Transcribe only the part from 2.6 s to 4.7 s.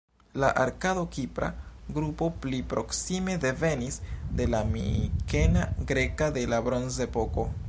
proksime devenis de la